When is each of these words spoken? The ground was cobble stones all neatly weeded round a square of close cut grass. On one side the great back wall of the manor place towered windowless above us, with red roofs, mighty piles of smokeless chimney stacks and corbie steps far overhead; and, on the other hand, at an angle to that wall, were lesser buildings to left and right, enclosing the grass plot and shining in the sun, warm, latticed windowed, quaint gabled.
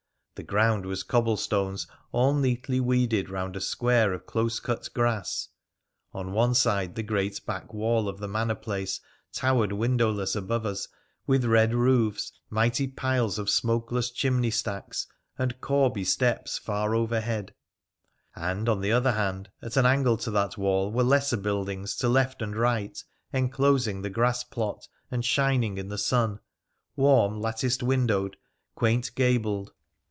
The 0.35 0.47
ground 0.47 0.87
was 0.87 1.03
cobble 1.03 1.37
stones 1.37 1.85
all 2.11 2.33
neatly 2.33 2.79
weeded 2.79 3.29
round 3.29 3.55
a 3.55 3.61
square 3.61 4.11
of 4.11 4.25
close 4.25 4.59
cut 4.59 4.89
grass. 4.91 5.49
On 6.13 6.31
one 6.31 6.55
side 6.55 6.95
the 6.95 7.03
great 7.03 7.45
back 7.45 7.75
wall 7.75 8.09
of 8.09 8.17
the 8.17 8.27
manor 8.27 8.55
place 8.55 8.99
towered 9.31 9.71
windowless 9.71 10.35
above 10.35 10.65
us, 10.65 10.87
with 11.27 11.45
red 11.45 11.75
roofs, 11.75 12.31
mighty 12.49 12.87
piles 12.87 13.37
of 13.37 13.51
smokeless 13.51 14.09
chimney 14.09 14.49
stacks 14.49 15.05
and 15.37 15.61
corbie 15.61 16.03
steps 16.03 16.57
far 16.57 16.95
overhead; 16.95 17.53
and, 18.35 18.67
on 18.67 18.81
the 18.81 18.91
other 18.91 19.11
hand, 19.11 19.51
at 19.61 19.77
an 19.77 19.85
angle 19.85 20.17
to 20.17 20.31
that 20.31 20.57
wall, 20.57 20.91
were 20.91 21.03
lesser 21.03 21.37
buildings 21.37 21.95
to 21.97 22.09
left 22.09 22.41
and 22.41 22.55
right, 22.55 23.03
enclosing 23.31 24.01
the 24.01 24.09
grass 24.09 24.43
plot 24.43 24.87
and 25.11 25.23
shining 25.23 25.77
in 25.77 25.89
the 25.89 25.99
sun, 25.99 26.39
warm, 26.95 27.39
latticed 27.39 27.83
windowed, 27.83 28.37
quaint 28.73 29.13
gabled. 29.13 29.73